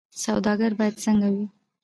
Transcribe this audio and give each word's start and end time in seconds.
سوداګر 0.23 0.71
باید 0.79 0.95
څنګه 1.03 1.27
وي؟ 1.33 1.45